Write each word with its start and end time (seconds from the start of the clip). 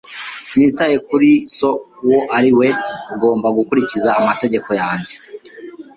Sinitaye 0.47 0.95
kuri 1.07 1.29
so 1.57 1.69
uwo 2.05 2.21
ari 2.37 2.51
we. 2.57 2.67
Ugomba 3.13 3.47
gukurikiza 3.57 4.09
amategeko 4.19 4.69
yanjye. 4.81 5.13